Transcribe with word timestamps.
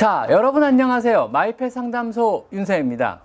자, 0.00 0.26
여러분 0.30 0.64
안녕하세요. 0.64 1.28
마이펫 1.28 1.70
상담소 1.70 2.46
윤세입니다. 2.54 3.20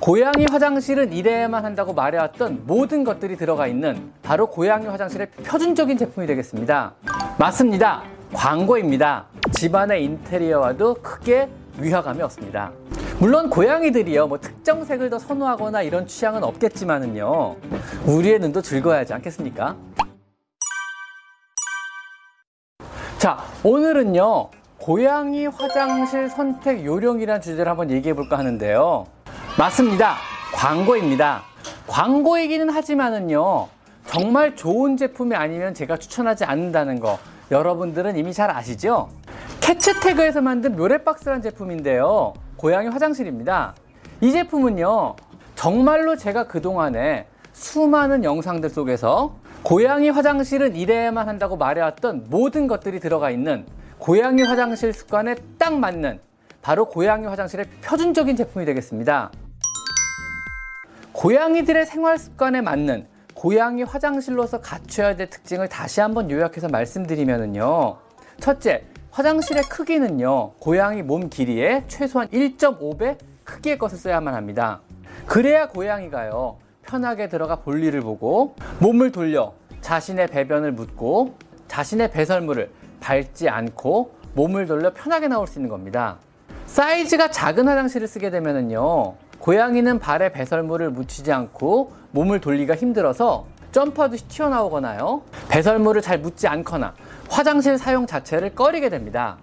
고양이 0.00 0.46
화장실은 0.50 1.12
이래야만 1.12 1.64
한다고 1.64 1.92
말해왔던 1.92 2.64
모든 2.66 3.04
것들이 3.04 3.36
들어가 3.36 3.68
있는 3.68 4.10
바로 4.24 4.48
고양이 4.48 4.86
화장실의 4.86 5.30
표준적인 5.44 5.96
제품이 5.96 6.26
되겠습니다. 6.26 6.92
맞습니다. 7.38 8.02
광고입니다. 8.32 9.26
집안의 9.52 10.02
인테리어와도 10.02 10.94
크게 10.94 11.48
위화감이 11.78 12.20
없습니다. 12.22 12.72
물론 13.20 13.50
고양이들이요, 13.50 14.26
뭐 14.26 14.40
특정 14.40 14.84
색을 14.84 15.08
더 15.08 15.20
선호하거나 15.20 15.82
이런 15.82 16.08
취향은 16.08 16.42
없겠지만은요, 16.42 17.54
우리의 18.08 18.40
눈도 18.40 18.60
즐거워야 18.60 18.98
하지 18.98 19.14
않겠습니까? 19.14 19.76
자, 23.18 23.38
오늘은요, 23.62 24.50
고양이 24.84 25.46
화장실 25.46 26.28
선택 26.28 26.84
요령이라는 26.84 27.40
주제를 27.40 27.70
한번 27.70 27.90
얘기해 27.90 28.12
볼까 28.12 28.36
하는데요. 28.36 29.06
맞습니다. 29.58 30.16
광고입니다. 30.52 31.42
광고이기는 31.86 32.68
하지만은요, 32.68 33.68
정말 34.04 34.54
좋은 34.54 34.98
제품이 34.98 35.34
아니면 35.34 35.72
제가 35.72 35.96
추천하지 35.96 36.44
않는다는 36.44 37.00
거, 37.00 37.18
여러분들은 37.50 38.18
이미 38.18 38.34
잘 38.34 38.50
아시죠? 38.50 39.08
캐츠태그에서 39.62 40.42
만든 40.42 40.76
묘레박스라는 40.76 41.40
제품인데요. 41.40 42.34
고양이 42.58 42.88
화장실입니다. 42.88 43.72
이 44.20 44.32
제품은요, 44.32 45.16
정말로 45.54 46.14
제가 46.14 46.46
그동안에 46.46 47.24
수많은 47.54 48.22
영상들 48.22 48.68
속에서 48.68 49.36
고양이 49.62 50.10
화장실은 50.10 50.76
이래야만 50.76 51.26
한다고 51.26 51.56
말해왔던 51.56 52.26
모든 52.28 52.66
것들이 52.66 53.00
들어가 53.00 53.30
있는 53.30 53.64
고양이 53.98 54.42
화장실 54.42 54.92
습관에 54.92 55.36
딱 55.58 55.78
맞는 55.78 56.20
바로 56.62 56.86
고양이 56.86 57.26
화장실의 57.26 57.66
표준적인 57.82 58.36
제품이 58.36 58.64
되겠습니다. 58.64 59.30
고양이들의 61.12 61.86
생활 61.86 62.18
습관에 62.18 62.60
맞는 62.60 63.06
고양이 63.34 63.82
화장실로서 63.82 64.60
갖춰야 64.60 65.16
될 65.16 65.28
특징을 65.28 65.68
다시 65.68 66.00
한번 66.00 66.30
요약해서 66.30 66.68
말씀드리면요. 66.68 67.98
첫째, 68.40 68.84
화장실의 69.10 69.64
크기는요, 69.64 70.54
고양이 70.54 71.02
몸 71.02 71.28
길이의 71.28 71.84
최소한 71.86 72.28
1.5배 72.28 73.18
크기의 73.44 73.78
것을 73.78 73.98
써야만 73.98 74.34
합니다. 74.34 74.80
그래야 75.26 75.68
고양이가요, 75.68 76.56
편하게 76.82 77.28
들어가 77.28 77.56
볼일을 77.56 78.00
보고 78.00 78.56
몸을 78.80 79.12
돌려 79.12 79.54
자신의 79.82 80.28
배변을 80.28 80.72
묻고 80.72 81.34
자신의 81.68 82.10
배설물을 82.10 82.70
밟지 83.04 83.50
않고 83.50 84.14
몸을 84.32 84.66
돌려 84.66 84.92
편하게 84.94 85.28
나올 85.28 85.46
수 85.46 85.58
있는 85.58 85.68
겁니다. 85.68 86.16
사이즈가 86.66 87.30
작은 87.30 87.68
화장실을 87.68 88.08
쓰게 88.08 88.30
되면요 88.30 89.14
고양이는 89.38 89.98
발에 89.98 90.32
배설물을 90.32 90.90
묻히지 90.90 91.30
않고 91.30 91.92
몸을 92.12 92.40
돌리기가 92.40 92.74
힘들어서 92.74 93.46
점프하듯이 93.72 94.26
튀어나오거나요. 94.28 95.22
배설물을 95.50 96.00
잘 96.00 96.18
묻지 96.18 96.48
않거나 96.48 96.94
화장실 97.28 97.76
사용 97.76 98.06
자체를 98.06 98.54
꺼리게 98.54 98.88
됩니다. 98.88 99.36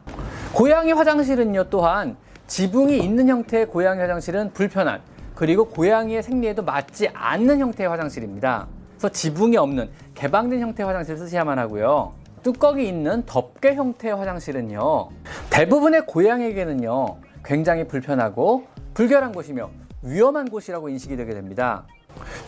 고양이 0.54 0.92
화장실은요, 0.92 1.66
또한 1.70 2.18
지붕이 2.48 2.98
있는 2.98 3.28
형태의 3.30 3.68
고양이 3.68 4.00
화장실은 4.00 4.52
불편한 4.54 5.02
그리고 5.36 5.66
고양이의 5.66 6.24
생리에도 6.24 6.64
맞지 6.64 7.10
않는 7.14 7.60
형태의 7.60 7.90
화장실입니다. 7.90 8.68
그래서 8.98 9.10
지붕이 9.10 9.58
없는 9.58 9.90
개방된 10.16 10.62
형태의 10.62 10.88
화장실을 10.88 11.20
쓰셔야만 11.20 11.60
하고요. 11.60 12.21
뚜껑이 12.44 12.88
있는 12.88 13.24
덮개 13.26 13.76
형태의 13.76 14.16
화장실은요. 14.16 15.10
대부분의 15.50 16.06
고양이에게는요. 16.06 17.18
굉장히 17.44 17.88
불편하고 17.88 18.66
불결한 18.94 19.32
곳이며 19.32 19.70
위험한 20.04 20.50
곳이라고 20.50 20.90
인식이 20.90 21.16
되게 21.16 21.34
됩니다. 21.34 21.84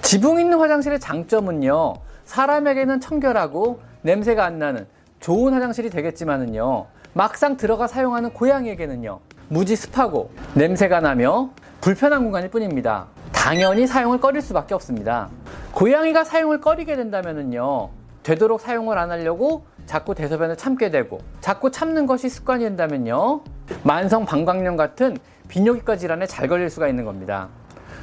지붕 0.01 0.39
있는 0.39 0.59
화장실의 0.59 0.99
장점은요. 0.99 1.93
사람에게는 2.25 2.99
청결하고 2.99 3.79
냄새가 4.01 4.43
안 4.43 4.59
나는 4.59 4.87
좋은 5.19 5.53
화장실이 5.53 5.89
되겠지만은요. 5.89 6.87
막상 7.13 7.57
들어가 7.57 7.87
사용하는 7.87 8.31
고양이에게는요. 8.33 9.19
무지 9.49 9.75
습하고 9.75 10.31
냄새가 10.55 10.99
나며 10.99 11.51
불편한 11.79 12.23
공간일 12.23 12.49
뿐입니다. 12.49 13.07
당연히 13.31 13.85
사용을 13.85 14.19
꺼릴 14.19 14.41
수밖에 14.41 14.73
없습니다. 14.73 15.29
고양이가 15.73 16.23
사용을 16.23 16.61
꺼리게 16.61 16.95
된다면은요. 16.95 17.89
되도록 18.23 18.61
사용을 18.61 18.97
안 18.97 19.11
하려고 19.11 19.65
자꾸 19.85 20.15
대소변을 20.15 20.57
참게 20.57 20.89
되고 20.89 21.19
자꾸 21.41 21.69
참는 21.69 22.05
것이 22.07 22.29
습관이 22.29 22.63
된다면요. 22.63 23.41
만성 23.83 24.25
방광염 24.25 24.77
같은 24.77 25.17
비뇨기과 25.49 25.97
질환에 25.97 26.25
잘 26.25 26.47
걸릴 26.47 26.69
수가 26.69 26.87
있는 26.87 27.05
겁니다. 27.05 27.49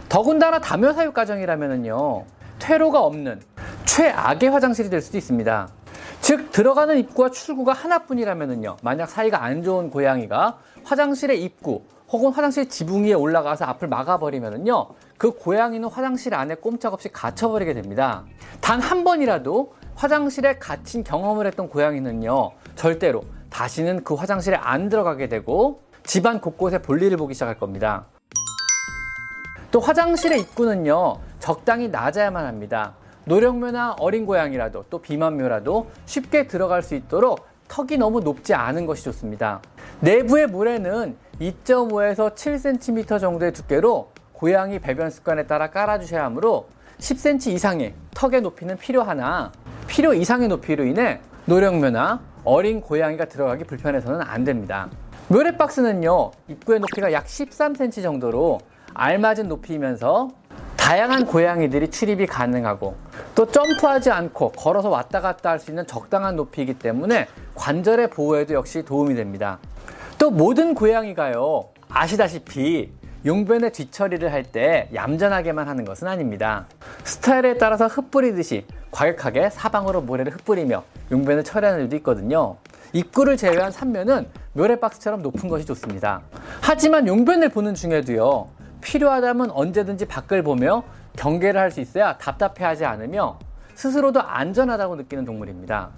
더군다나 0.08 0.60
다묘 0.60 0.92
사육 0.92 1.14
가정이라면요. 1.14 2.24
퇴로가 2.58 3.00
없는 3.00 3.40
최악의 3.86 4.50
화장실이 4.50 4.90
될 4.90 5.00
수도 5.00 5.16
있습니다. 5.16 5.68
즉 6.20 6.52
들어가는 6.52 6.98
입구와 6.98 7.30
출구가 7.30 7.72
하나뿐이라면요. 7.72 8.76
만약 8.82 9.08
사이가 9.08 9.42
안 9.42 9.62
좋은 9.62 9.90
고양이가 9.90 10.58
화장실의 10.84 11.42
입구 11.42 11.82
혹은 12.08 12.32
화장실 12.32 12.68
지붕 12.68 13.04
위에 13.04 13.14
올라가서 13.14 13.64
앞을 13.64 13.88
막아버리면요. 13.88 14.88
그 15.16 15.32
고양이는 15.32 15.88
화장실 15.88 16.34
안에 16.34 16.56
꼼짝없이 16.56 17.08
갇혀버리게 17.10 17.72
됩니다. 17.72 18.24
단 18.60 18.80
한 18.80 19.04
번이라도 19.04 19.74
화장실에 20.00 20.54
갇힌 20.54 21.04
경험을 21.04 21.46
했던 21.46 21.68
고양이는요. 21.68 22.52
절대로 22.74 23.22
다시는 23.50 24.02
그 24.02 24.14
화장실에 24.14 24.56
안 24.56 24.88
들어가게 24.88 25.28
되고 25.28 25.82
집안 26.04 26.40
곳곳에 26.40 26.80
볼일을 26.80 27.18
보기 27.18 27.34
시작할 27.34 27.58
겁니다. 27.58 28.06
또 29.70 29.78
화장실의 29.78 30.40
입구는요. 30.40 31.18
적당히 31.38 31.88
낮아야만 31.88 32.46
합니다. 32.46 32.94
노령묘나 33.26 33.96
어린 34.00 34.24
고양이라도 34.24 34.86
또 34.88 35.02
비만묘라도 35.02 35.90
쉽게 36.06 36.46
들어갈 36.46 36.82
수 36.82 36.94
있도록 36.94 37.46
턱이 37.68 37.98
너무 37.98 38.20
높지 38.20 38.54
않은 38.54 38.86
것이 38.86 39.04
좋습니다. 39.04 39.60
내부의 40.00 40.46
물에는 40.46 41.14
2.5에서 41.42 42.34
7cm 42.34 43.20
정도의 43.20 43.52
두께로 43.52 44.12
고양이 44.32 44.78
배변 44.78 45.10
습관에 45.10 45.46
따라 45.46 45.68
깔아주셔야 45.68 46.24
하므로 46.24 46.68
10cm 47.00 47.48
이상의 47.48 47.94
턱의 48.14 48.40
높이는 48.40 48.78
필요하나 48.78 49.52
필요 49.90 50.14
이상의 50.14 50.46
높이로 50.46 50.84
인해 50.84 51.20
노령묘나 51.46 52.20
어린 52.44 52.80
고양이가 52.80 53.24
들어가기 53.24 53.64
불편해서는 53.64 54.22
안 54.22 54.44
됩니다. 54.44 54.88
묘레박스는요 55.28 56.30
입구의 56.46 56.78
높이가 56.78 57.12
약 57.12 57.26
13cm 57.26 58.00
정도로 58.00 58.60
알맞은 58.94 59.48
높이이면서 59.48 60.28
다양한 60.76 61.26
고양이들이 61.26 61.90
출입이 61.90 62.26
가능하고 62.26 62.94
또 63.34 63.46
점프하지 63.46 64.12
않고 64.12 64.52
걸어서 64.52 64.88
왔다 64.90 65.20
갔다 65.20 65.50
할 65.50 65.58
수 65.58 65.72
있는 65.72 65.84
적당한 65.88 66.36
높이이기 66.36 66.74
때문에 66.74 67.26
관절의 67.56 68.10
보호에도 68.10 68.54
역시 68.54 68.84
도움이 68.84 69.16
됩니다. 69.16 69.58
또 70.18 70.30
모든 70.30 70.72
고양이가요 70.74 71.64
아시다시피 71.88 72.92
용변의 73.24 73.72
뒤처리를 73.72 74.32
할 74.32 74.40
때 74.50 74.88
얌전하게만 74.94 75.68
하는 75.68 75.84
것은 75.84 76.08
아닙니다. 76.08 76.66
스타일에 77.04 77.58
따라서 77.58 77.86
흩뿌리듯이 77.86 78.64
과격하게 78.90 79.50
사방으로 79.50 80.00
모래를 80.00 80.32
흩뿌리며 80.32 80.82
용변을 81.12 81.44
처리하는 81.44 81.82
일도 81.82 81.96
있거든요. 81.96 82.56
입구를 82.92 83.36
제외한 83.36 83.70
3면은 83.70 84.26
묘레박스처럼 84.54 85.22
높은 85.22 85.48
것이 85.48 85.64
좋습니다. 85.66 86.22
하지만 86.62 87.06
용변을 87.06 87.50
보는 87.50 87.74
중에도요. 87.74 88.48
필요하다면 88.80 89.50
언제든지 89.50 90.06
밖을 90.06 90.42
보며 90.42 90.82
경계를 91.16 91.60
할 91.60 91.70
수 91.70 91.80
있어야 91.80 92.16
답답해하지 92.18 92.84
않으며 92.86 93.38
스스로도 93.74 94.20
안전하다고 94.22 94.96
느끼는 94.96 95.24
동물입니다. 95.26 95.90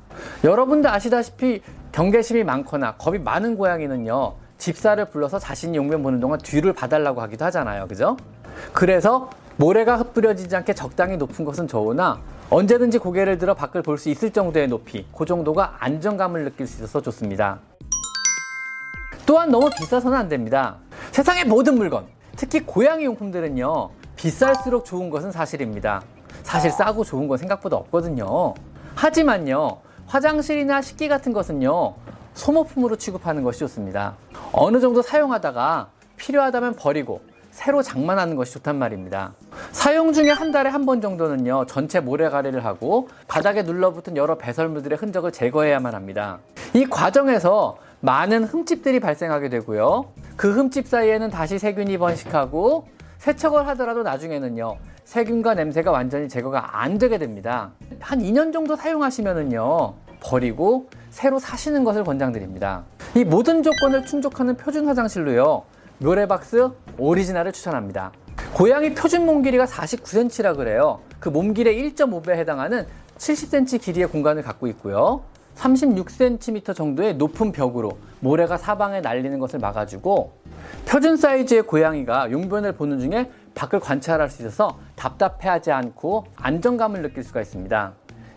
여러분도 0.44 0.90
아시다시피 0.90 1.62
경계심이 1.92 2.44
많거나 2.44 2.96
겁이 2.96 3.18
많은 3.20 3.56
고양이는요. 3.56 4.34
집사를 4.62 5.04
불러서 5.06 5.40
자신이 5.40 5.76
용변 5.76 6.04
보는 6.04 6.20
동안 6.20 6.38
뒤를 6.38 6.72
봐달라고 6.72 7.20
하기도 7.20 7.44
하잖아요. 7.46 7.88
그죠? 7.88 8.16
그래서 8.72 9.28
모래가 9.56 9.96
흩뿌려지지 9.96 10.54
않게 10.54 10.74
적당히 10.74 11.16
높은 11.16 11.44
것은 11.44 11.66
좋으나 11.66 12.20
언제든지 12.48 12.98
고개를 12.98 13.38
들어 13.38 13.54
밖을 13.54 13.82
볼 13.82 13.98
수 13.98 14.08
있을 14.08 14.30
정도의 14.30 14.68
높이, 14.68 15.04
그 15.16 15.24
정도가 15.24 15.78
안정감을 15.80 16.44
느낄 16.44 16.68
수 16.68 16.76
있어서 16.76 17.02
좋습니다. 17.02 17.58
또한 19.26 19.50
너무 19.50 19.68
비싸서는 19.78 20.16
안 20.16 20.28
됩니다. 20.28 20.76
세상의 21.10 21.46
모든 21.46 21.74
물건, 21.74 22.06
특히 22.36 22.60
고양이 22.60 23.04
용품들은요, 23.04 23.90
비쌀수록 24.14 24.84
좋은 24.84 25.10
것은 25.10 25.32
사실입니다. 25.32 26.02
사실 26.44 26.70
싸고 26.70 27.02
좋은 27.02 27.26
건 27.26 27.36
생각보다 27.36 27.76
없거든요. 27.78 28.54
하지만요, 28.94 29.78
화장실이나 30.06 30.82
식기 30.82 31.08
같은 31.08 31.32
것은요, 31.32 31.94
소모품으로 32.34 32.96
취급하는 32.96 33.42
것이 33.42 33.60
좋습니다. 33.60 34.16
어느 34.52 34.80
정도 34.80 35.02
사용하다가 35.02 35.88
필요하다면 36.16 36.76
버리고 36.76 37.20
새로 37.50 37.82
장만하는 37.82 38.36
것이 38.36 38.54
좋단 38.54 38.78
말입니다. 38.78 39.34
사용 39.72 40.12
중에 40.14 40.30
한 40.30 40.52
달에 40.52 40.70
한 40.70 40.86
번 40.86 41.02
정도는요, 41.02 41.66
전체 41.66 42.00
모래가리를 42.00 42.64
하고 42.64 43.08
바닥에 43.28 43.62
눌러붙은 43.62 44.16
여러 44.16 44.36
배설물들의 44.38 44.96
흔적을 44.96 45.32
제거해야만 45.32 45.94
합니다. 45.94 46.38
이 46.72 46.86
과정에서 46.86 47.76
많은 48.00 48.44
흠집들이 48.44 49.00
발생하게 49.00 49.50
되고요. 49.50 50.06
그 50.36 50.50
흠집 50.52 50.88
사이에는 50.88 51.28
다시 51.30 51.58
세균이 51.58 51.98
번식하고 51.98 52.88
세척을 53.18 53.68
하더라도 53.68 54.02
나중에는요. 54.02 54.78
세균과 55.04 55.54
냄새가 55.54 55.90
완전히 55.90 56.28
제거가 56.28 56.80
안 56.80 56.96
되게 56.96 57.18
됩니다. 57.18 57.70
한 58.00 58.20
2년 58.20 58.52
정도 58.52 58.74
사용하시면은요. 58.76 59.94
버리고 60.20 60.88
새로 61.12 61.38
사시는 61.38 61.84
것을 61.84 62.04
권장드립니다. 62.04 62.84
이 63.14 63.22
모든 63.22 63.62
조건을 63.62 64.06
충족하는 64.06 64.56
표준 64.56 64.88
화장실로요. 64.88 65.62
묘레박스 65.98 66.70
오리지널을 66.96 67.52
추천합니다. 67.52 68.12
고양이 68.54 68.94
표준 68.94 69.26
몸 69.26 69.42
길이가 69.42 69.66
49cm라 69.66 70.56
그래요. 70.56 71.00
그 71.20 71.28
몸 71.28 71.52
길이의 71.52 71.92
1.5배에 71.92 72.36
해당하는 72.36 72.86
70cm 73.18 73.80
길이의 73.82 74.08
공간을 74.08 74.42
갖고 74.42 74.66
있고요. 74.68 75.22
36cm 75.56 76.74
정도의 76.74 77.14
높은 77.16 77.52
벽으로 77.52 77.98
모래가 78.20 78.56
사방에 78.56 79.02
날리는 79.02 79.38
것을 79.38 79.58
막아주고 79.60 80.32
표준 80.86 81.18
사이즈의 81.18 81.62
고양이가 81.62 82.30
용변을 82.32 82.72
보는 82.72 82.98
중에 83.00 83.30
밖을 83.54 83.80
관찰할 83.80 84.30
수 84.30 84.40
있어서 84.42 84.78
답답해하지 84.96 85.72
않고 85.72 86.24
안정감을 86.36 87.02
느낄 87.02 87.22
수가 87.22 87.42
있습니다. 87.42 87.92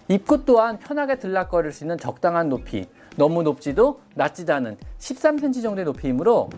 입구 0.07 0.45
또한 0.45 0.77
편하게 0.77 1.17
들락거릴 1.17 1.71
수 1.71 1.83
있는 1.83 1.97
적당한 1.97 2.47
높이, 2.47 2.85
너무 3.15 3.41
높지도 3.41 4.01
낮지도 4.13 4.53
않은 4.53 4.77
13cm 4.99 5.63
정도의 5.63 5.85
높이이므로 5.85 6.49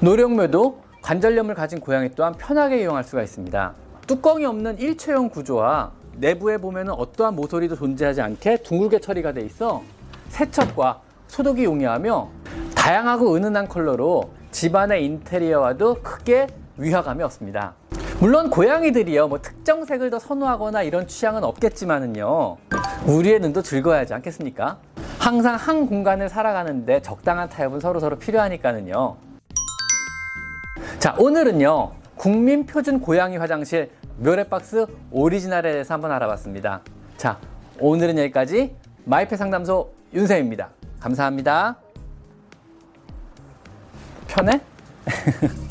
노령묘도 0.00 0.78
관절염을 1.02 1.54
가진 1.54 1.80
고양이 1.80 2.10
또한 2.14 2.32
편하게 2.32 2.80
이용할 2.80 3.04
수가 3.04 3.22
있습니다. 3.22 3.74
뚜껑이 4.06 4.46
없는 4.46 4.78
일체형 4.78 5.28
구조와 5.28 5.92
내부에 6.16 6.56
보면 6.58 6.90
어떠한 6.90 7.34
모서리도 7.34 7.76
존재하지 7.76 8.22
않게 8.22 8.58
둥글게 8.58 9.00
처리가 9.00 9.32
돼 9.32 9.42
있어 9.42 9.82
세척과 10.28 11.02
소독이 11.26 11.64
용이하며 11.64 12.28
다양하고 12.74 13.34
은은한 13.34 13.68
컬러로 13.68 14.30
집안의 14.50 15.04
인테리어와도 15.04 15.96
크게 16.02 16.46
위화감이 16.78 17.22
없습니다. 17.24 17.74
물론 18.20 18.48
고양이들이요 18.48 19.28
뭐 19.28 19.40
특정 19.42 19.84
색을 19.84 20.10
더 20.10 20.18
선호하거나 20.18 20.82
이런 20.82 21.06
취향은 21.06 21.42
없겠지만은요 21.44 22.56
우리의 23.06 23.38
눈도 23.40 23.62
즐거워야지 23.62 24.14
않겠습니까? 24.14 24.78
항상 25.18 25.56
한 25.56 25.86
공간을 25.86 26.28
살아가는데 26.28 27.02
적당한 27.02 27.48
타협은 27.48 27.80
서로 27.80 28.00
서로 28.00 28.18
필요하니까는요. 28.18 29.16
자 30.98 31.14
오늘은요 31.18 31.92
국민 32.16 32.66
표준 32.66 33.00
고양이 33.00 33.36
화장실 33.36 33.90
묘레박스 34.18 34.86
오리지널에 35.10 35.72
대해서 35.72 35.94
한번 35.94 36.12
알아봤습니다. 36.12 36.80
자 37.16 37.38
오늘은 37.78 38.18
여기까지 38.18 38.74
마이페 39.04 39.36
상담소 39.36 39.92
윤쌤입니다. 40.14 40.70
감사합니다. 41.00 41.76
편해? 44.28 44.60